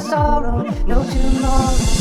sorrow. 0.00 0.62
No 0.86 1.02
tomorrow, 1.04 1.97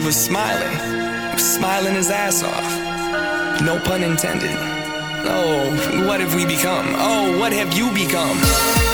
he 0.00 0.06
was 0.06 0.16
smiling. 0.16 1.38
Smiling 1.38 1.94
his 1.94 2.10
ass 2.10 2.42
off. 2.42 3.62
No 3.62 3.78
pun 3.80 4.02
intended. 4.02 4.50
Oh, 5.26 6.06
what 6.06 6.20
have 6.20 6.34
we 6.34 6.46
become? 6.46 6.86
Oh, 6.96 7.38
what 7.38 7.52
have 7.52 7.74
you 7.74 7.90
become? 7.92 8.89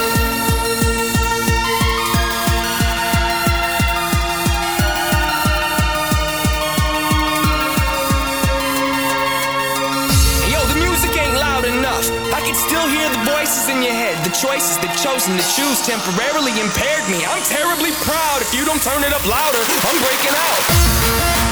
Voices 13.57 13.75
in 13.75 13.83
your 13.83 13.93
head. 13.93 14.23
The 14.25 14.35
choices 14.37 14.77
they've 14.79 15.01
chosen 15.01 15.37
to 15.37 15.43
choose 15.43 15.81
temporarily 15.87 16.53
impaired 16.61 17.09
me. 17.09 17.25
I'm 17.25 17.43
terribly 17.45 17.91
proud. 18.05 18.43
If 18.43 18.53
you 18.55 18.65
don't 18.65 18.83
turn 18.83 19.03
it 19.03 19.13
up 19.13 19.25
louder, 19.27 19.63
I'm 19.89 19.97
breaking 19.97 20.35
out. 20.37 21.46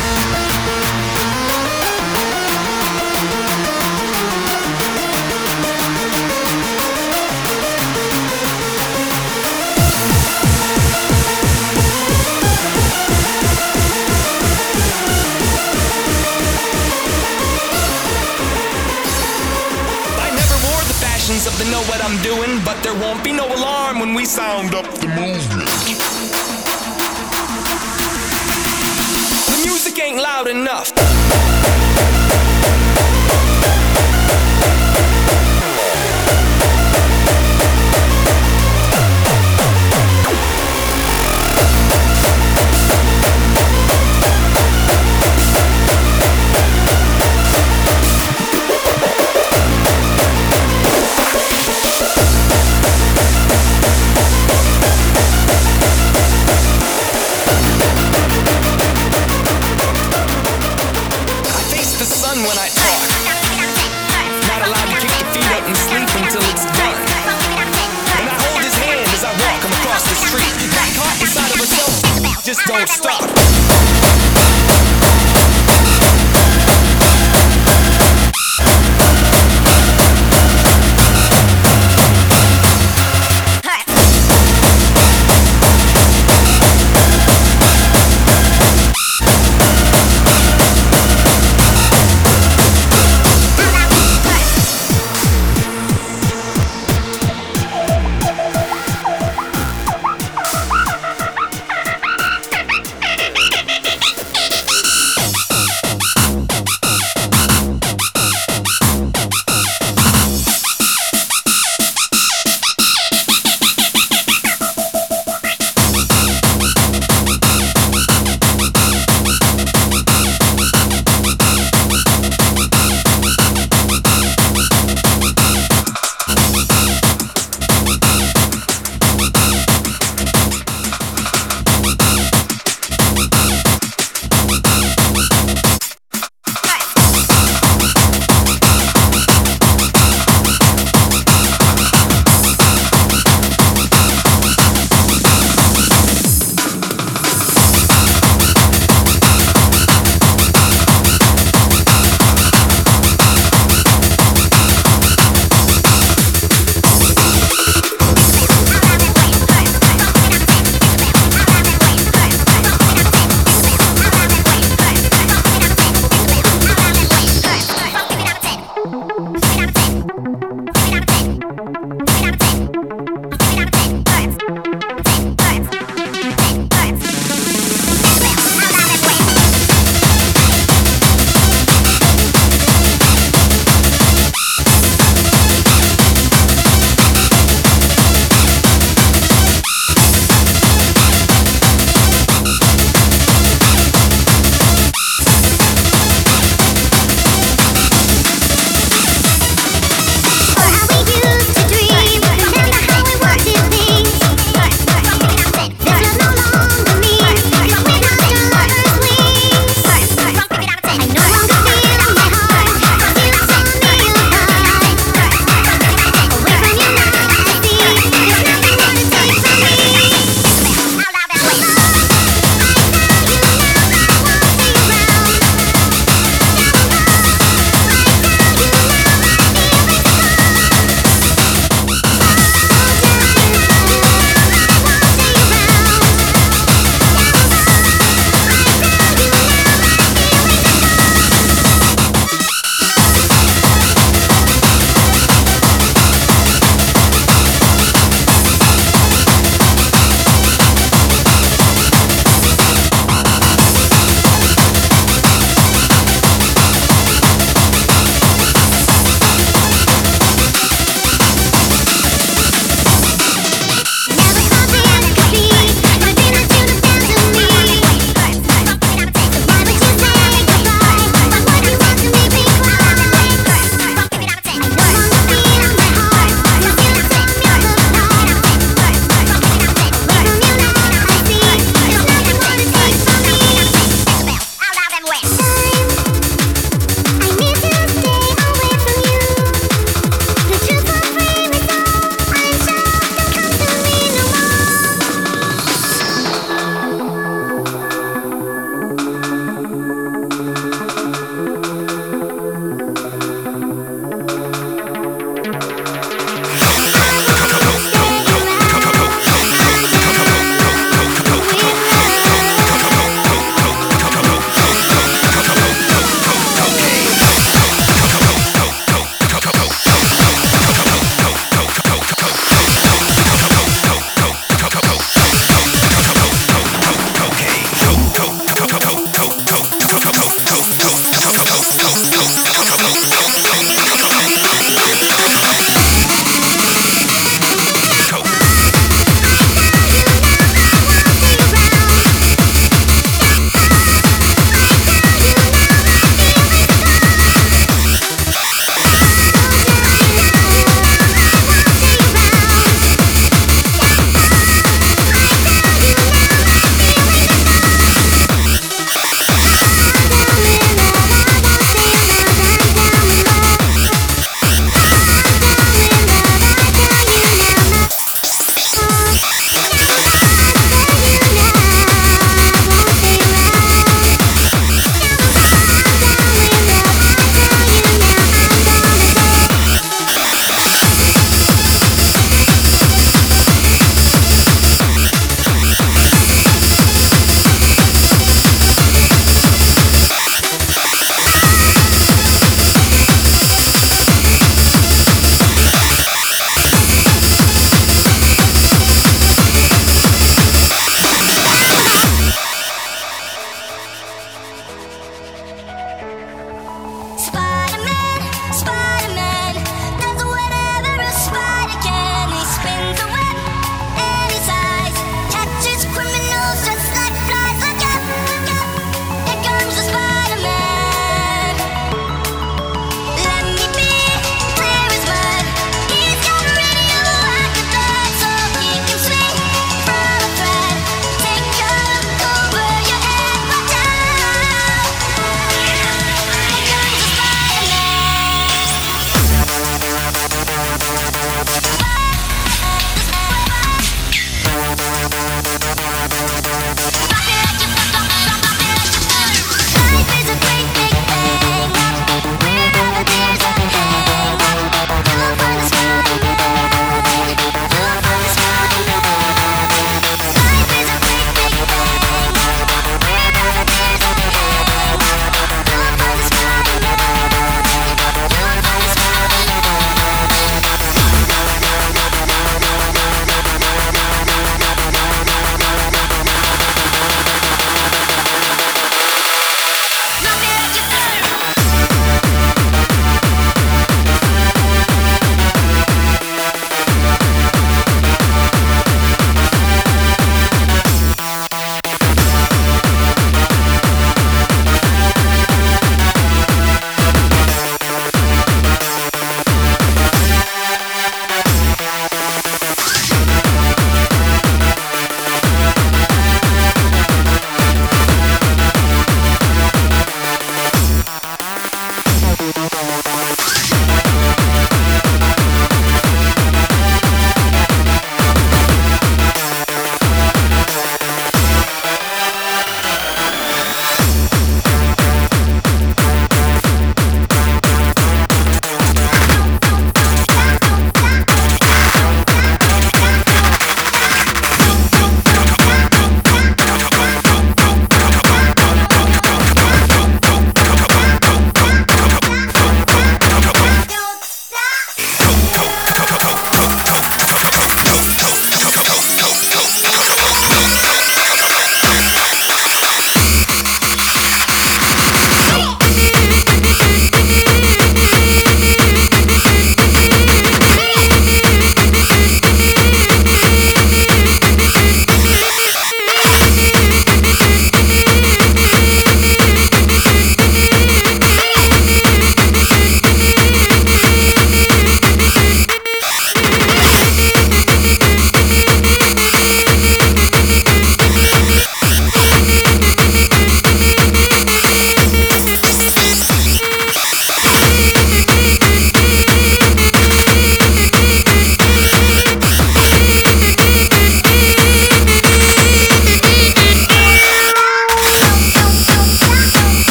Fashions 21.55 21.71
know 21.71 21.83
what 21.83 22.03
I'm 22.05 22.21
doing, 22.23 22.65
but 22.65 22.83
there 22.83 22.95
won't 22.95 23.23
be 23.23 23.33
no 23.33 23.47
alarm 23.47 24.01
when 24.01 24.15
we 24.15 24.25
sound 24.25 24.75
up 24.75 24.85
the 24.99 25.09
movement. 25.09 25.69
The 29.51 29.63
music 29.65 29.99
ain't 30.01 30.19
loud 30.19 30.49
enough. 30.49 31.84
When 62.45 62.59
I 62.59 62.69
talk. 62.69 63.09
Not 64.49 64.61
allowed 64.69 64.89
to 64.93 64.99
kick 65.01 65.17
your 65.17 65.31
feet 65.33 65.51
up 65.57 65.65
and 65.65 65.77
sleep 65.77 66.09
until 66.21 66.45
it's 66.53 66.65
done. 66.77 67.01
And 68.21 68.29
I 68.29 68.37
hold 68.37 68.61
his 68.61 68.77
hand 68.85 69.01
as 69.09 69.25
I 69.25 69.33
walk 69.33 69.61
him 69.65 69.73
across 69.73 70.05
the 70.05 70.17
street. 70.29 70.53
Got 70.69 70.89
caught 70.93 71.17
inside 71.21 71.51
of 71.53 71.59
herself, 71.59 72.45
just 72.45 72.61
don't 72.67 72.89
stop. 72.89 73.64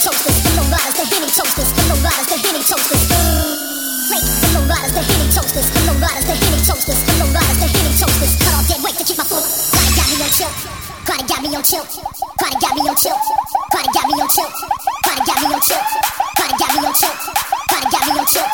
toasters, 0.00 0.40
the 0.56 0.64
riders, 0.72 0.96
the 0.96 1.04
henny 1.12 1.28
toasters, 1.28 1.70
the 1.76 1.96
riders, 2.00 2.28
the 2.32 2.38
henny 2.40 2.62
toasters. 2.64 3.04
Wait, 4.08 4.24
the 4.48 4.60
riders, 4.64 4.92
the 4.96 5.02
henny 5.04 5.28
toasters, 5.28 5.68
the 5.76 5.92
riders, 6.00 6.24
the 6.24 6.36
henny 6.40 6.60
toasters, 6.64 7.00
the 7.04 7.26
riders, 7.28 7.58
the 7.60 7.68
henny 7.68 7.92
toasters. 8.00 8.32
Cut 8.40 8.54
off 8.56 8.64
that 8.64 8.80
weight 8.80 8.96
to 8.96 9.04
keep 9.04 9.20
my 9.20 9.28
flow. 9.28 9.44
Crowded 9.44 9.92
got 10.00 10.08
me 10.08 10.24
on 10.24 10.32
chill. 10.32 10.48
Crowded 11.04 11.28
got 11.28 11.40
me 11.44 11.52
on 11.52 11.60
chill. 11.60 11.84
Crowded 12.40 12.60
got 12.64 12.72
me 12.72 12.82
on 12.88 12.96
chill. 12.96 13.18
Crowded 13.68 13.92
got 13.92 14.06
me 14.08 14.16
on 14.16 14.28
chill. 14.32 14.48
Crowded 15.04 15.26
got 15.28 15.36
me 15.36 15.52
on 15.52 15.60
chill. 15.68 15.82
Crowded 16.32 16.56
got 16.56 16.72
me 16.72 16.80
on 16.80 16.94
chill. 16.96 17.12
Crowded 17.68 17.90
got 17.92 18.00
me 18.00 18.16
on 18.16 18.24
chill. 18.24 18.40
Crowded 18.40 18.40
got 18.40 18.40
me 18.40 18.40
on 18.40 18.40
chill. 18.40 18.48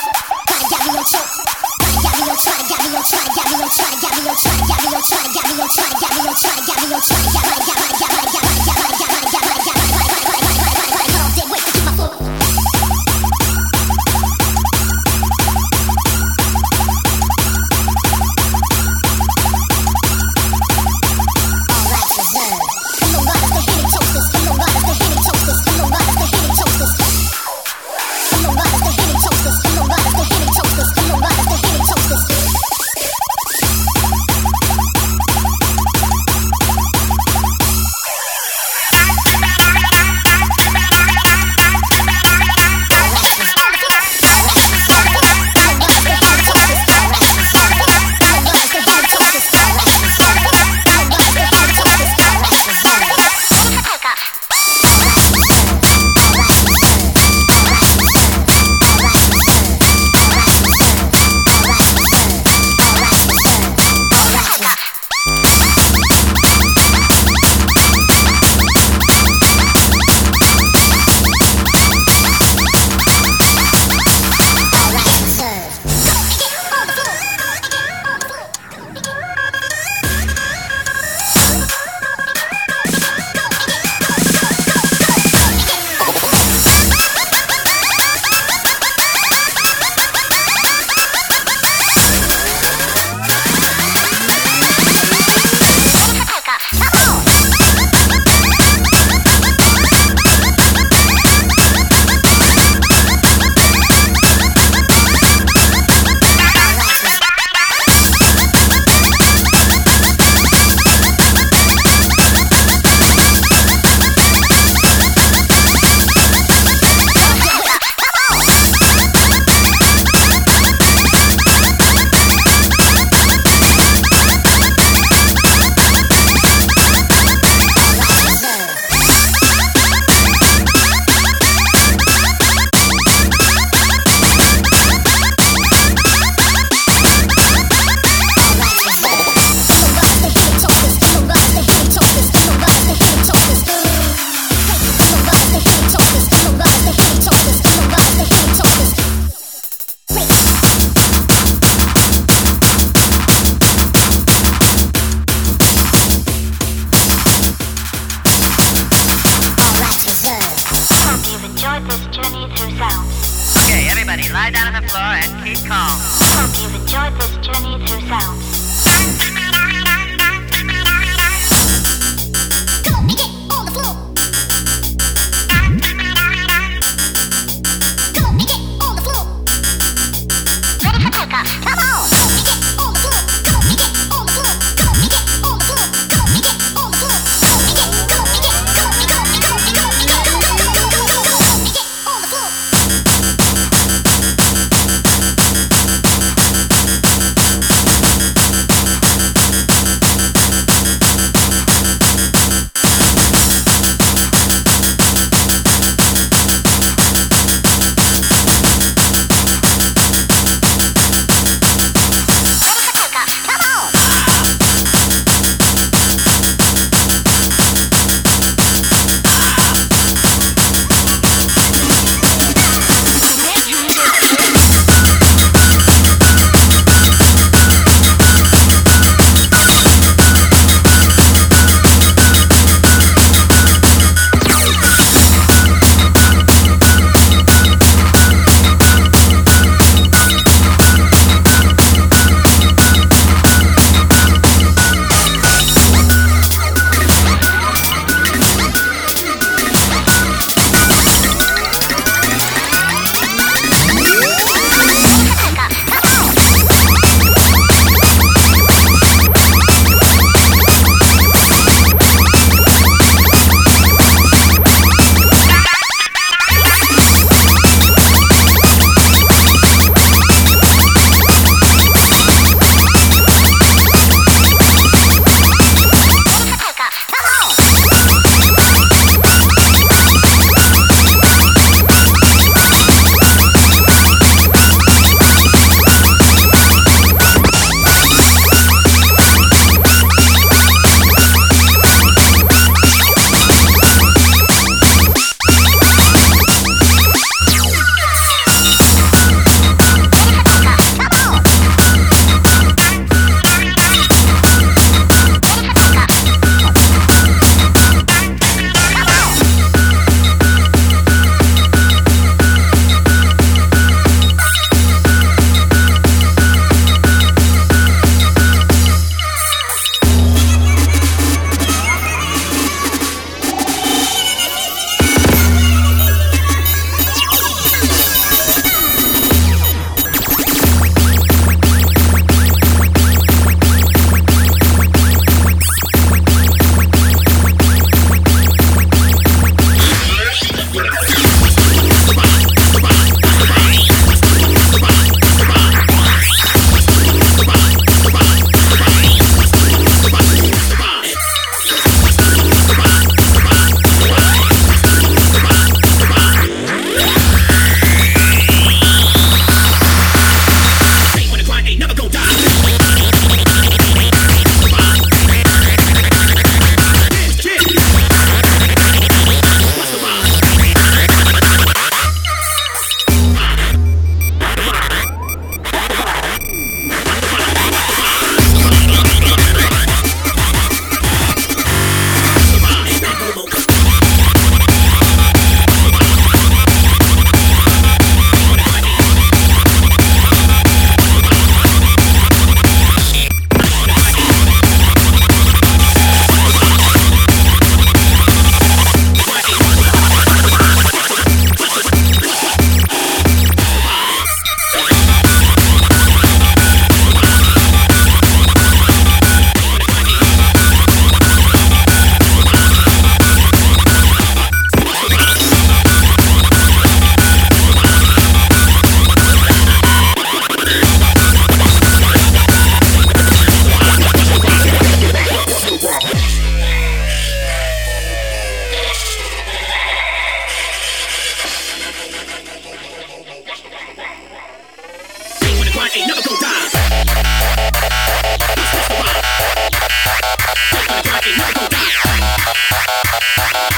Crowded 0.51 0.67
got 0.67 0.83
me 0.83 0.91
on 0.91 1.07
chill. 1.07 1.23
Crowded 1.47 2.67
got 2.67 2.83
me 2.83 2.91
on 2.91 3.07
chill. 3.07 3.07
Crowded 3.07 3.07
got 3.07 3.07
me 3.07 3.07
on 3.07 3.07
chill. 3.07 3.23
Crowded 3.27 3.31
got 3.31 3.47
me 3.47 3.63
on 3.63 3.75
chill. 3.77 3.87
Crowded 3.87 4.03
got 4.03 4.15
me 4.17 4.27
on 4.27 4.35
chill. 4.35 4.67
Crowded 4.67 5.31
got 5.37 5.47
me 5.47 5.63
on 5.63 5.71
chill. 5.71 5.87
Crowded 5.87 6.03
got 6.03 6.13
me 6.17 6.27
on 6.27 6.35
chill. 6.37 6.51
Crowded 6.51 6.67
got 6.67 6.81
me 6.83 6.95
on 6.95 7.03
chill. 7.03 7.36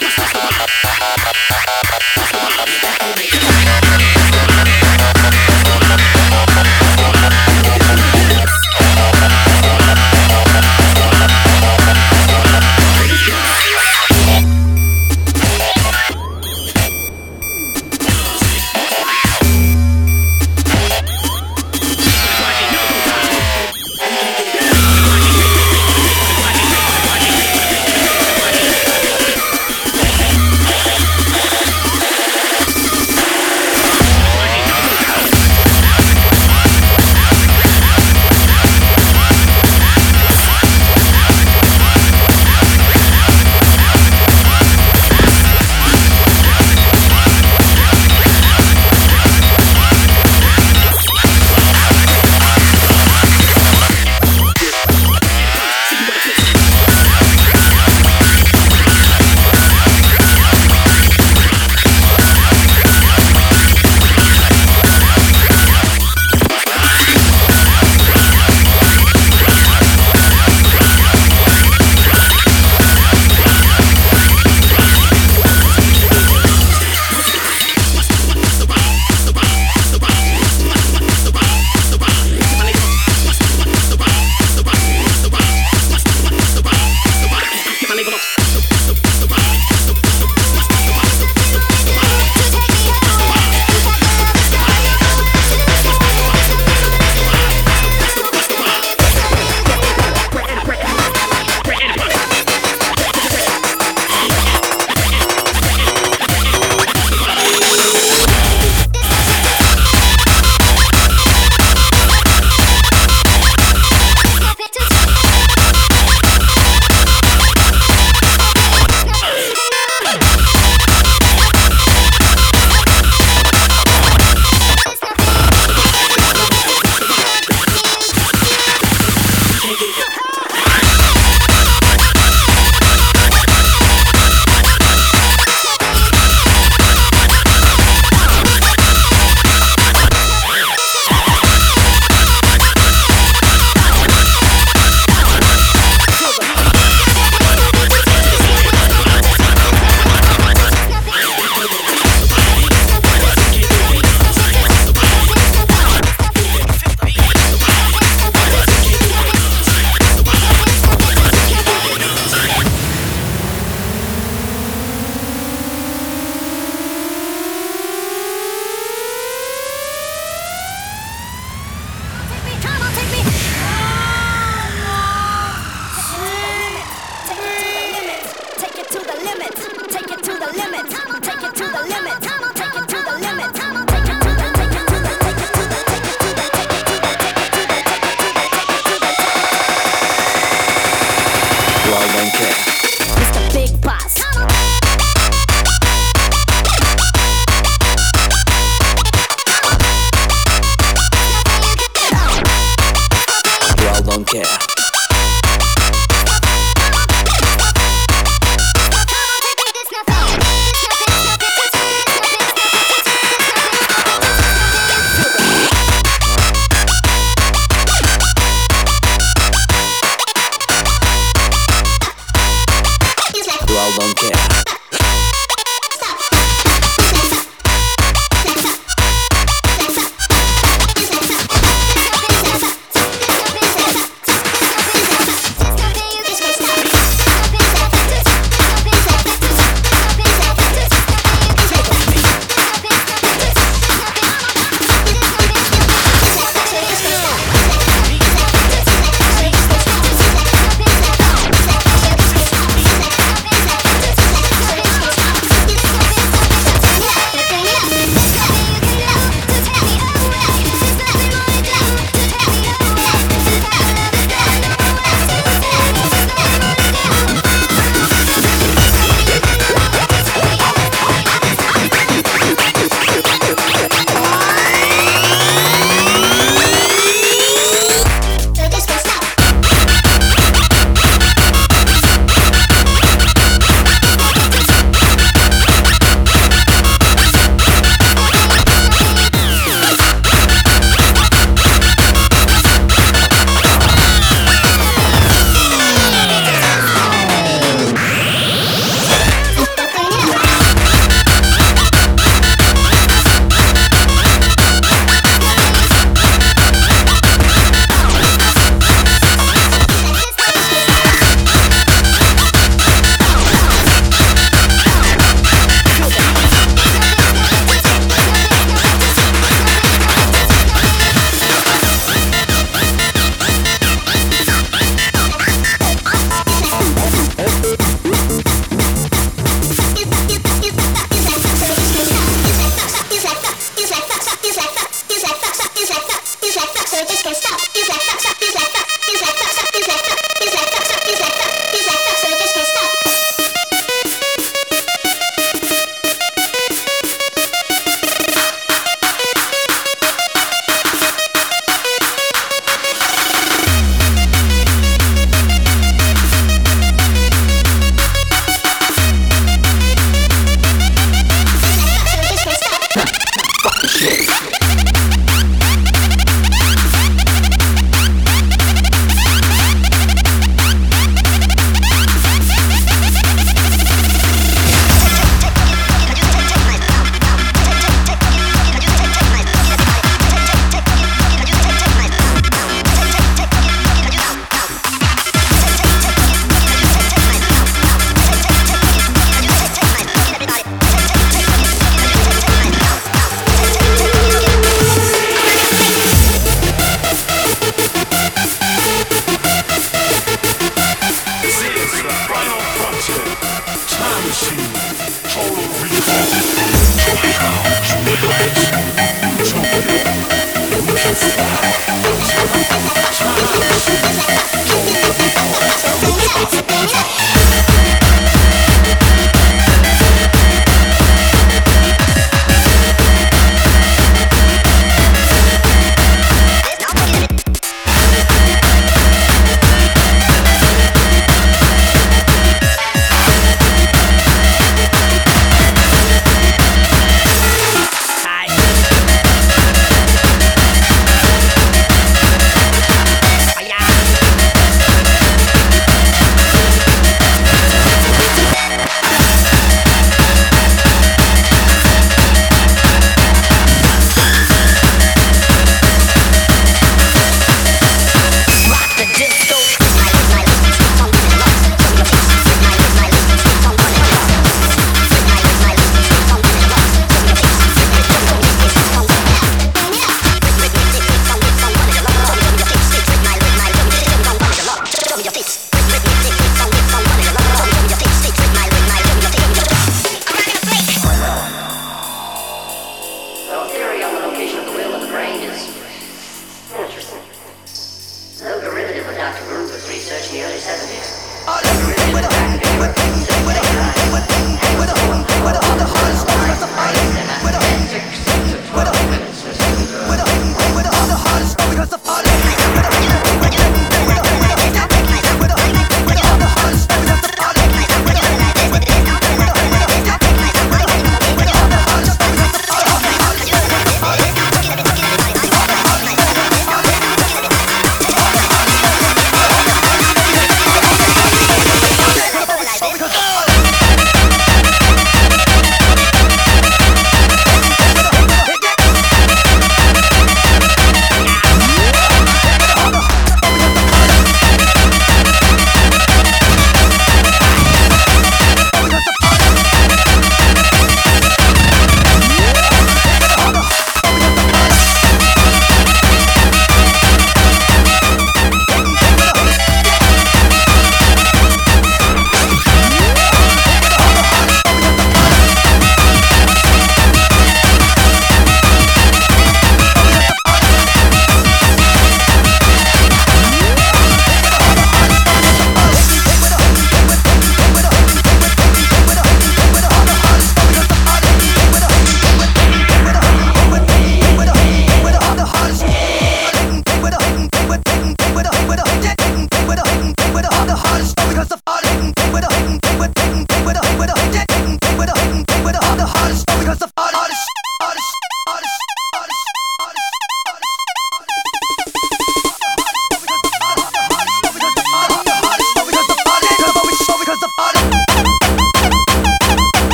That's 0.00 0.16
the 0.16 0.38
one. 0.38 1.09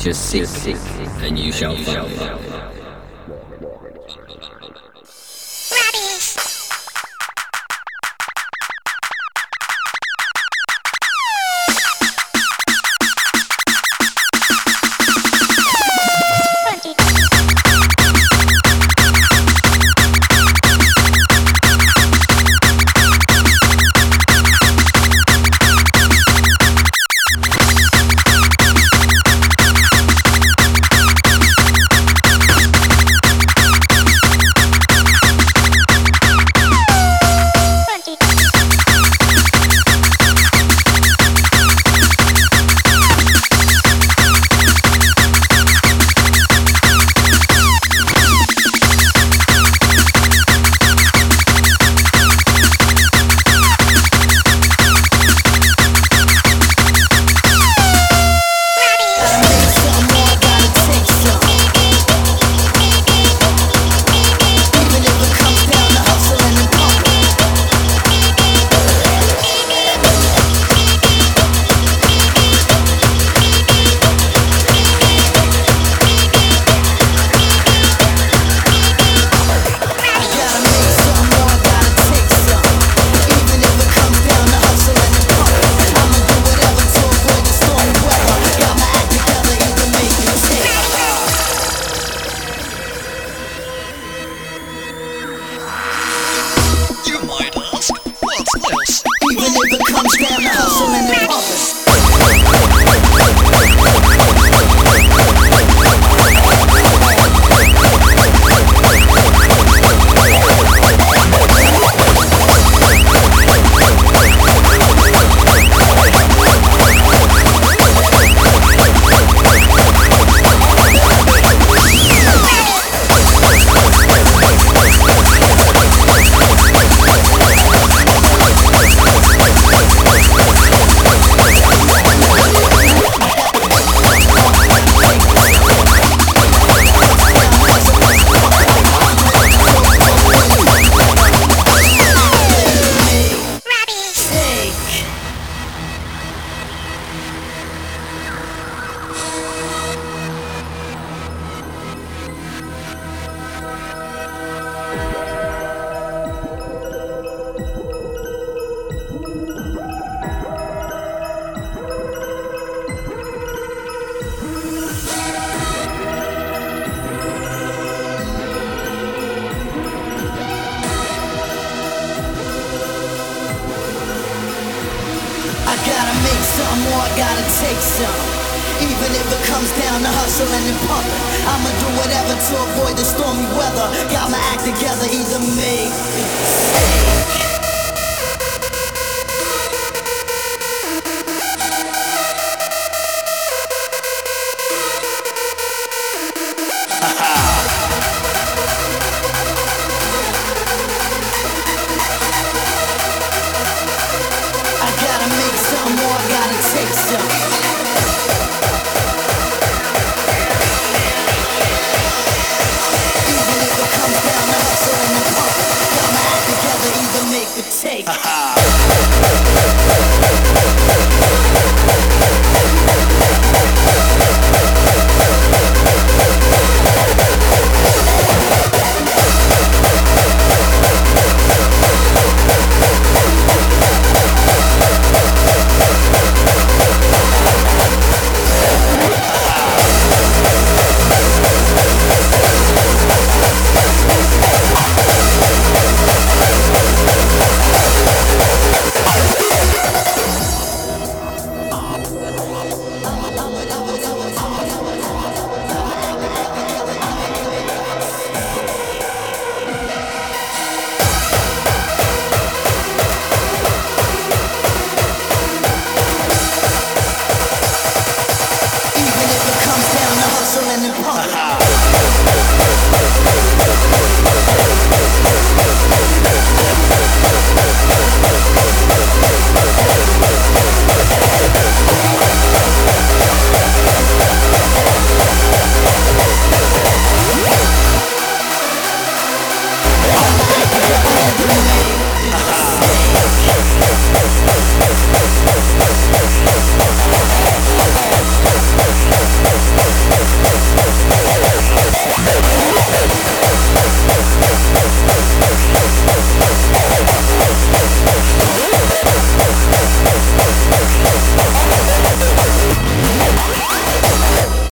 Just 0.00 0.30
seek, 0.30 0.76
and 1.20 1.38
you 1.38 1.52
shall 1.52 1.76
find. 1.76 2.69